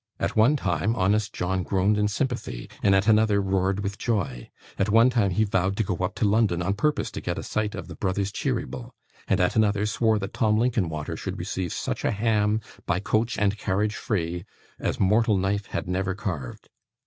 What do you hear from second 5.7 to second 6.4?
to go up to